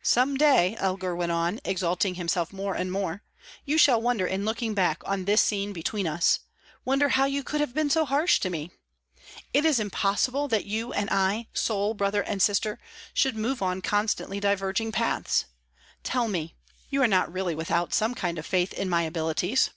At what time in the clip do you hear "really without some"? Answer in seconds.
17.30-18.14